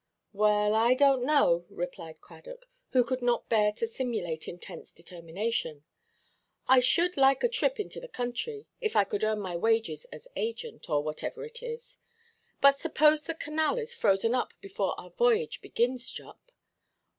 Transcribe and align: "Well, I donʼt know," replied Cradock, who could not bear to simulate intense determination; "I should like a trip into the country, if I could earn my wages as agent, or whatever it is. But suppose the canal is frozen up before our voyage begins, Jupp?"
"Well, 0.33 0.73
I 0.73 0.95
donʼt 0.95 1.21
know," 1.21 1.65
replied 1.69 2.21
Cradock, 2.21 2.65
who 2.89 3.03
could 3.03 3.21
not 3.21 3.49
bear 3.49 3.71
to 3.73 3.87
simulate 3.87 4.47
intense 4.47 4.91
determination; 4.91 5.83
"I 6.67 6.79
should 6.79 7.17
like 7.17 7.43
a 7.43 7.47
trip 7.47 7.79
into 7.79 7.99
the 7.99 8.07
country, 8.07 8.65
if 8.79 8.95
I 8.95 9.03
could 9.03 9.23
earn 9.23 9.39
my 9.41 9.55
wages 9.55 10.05
as 10.05 10.27
agent, 10.35 10.89
or 10.89 11.03
whatever 11.03 11.45
it 11.45 11.61
is. 11.61 11.99
But 12.61 12.79
suppose 12.79 13.25
the 13.25 13.35
canal 13.35 13.77
is 13.77 13.93
frozen 13.93 14.33
up 14.33 14.53
before 14.59 14.99
our 14.99 15.11
voyage 15.11 15.61
begins, 15.61 16.11
Jupp?" 16.11 16.51